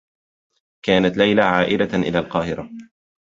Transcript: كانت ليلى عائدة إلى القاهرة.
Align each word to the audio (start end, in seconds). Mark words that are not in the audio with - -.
كانت 0.85 1.17
ليلى 1.17 1.41
عائدة 1.41 1.97
إلى 1.97 2.19
القاهرة. 2.19 2.69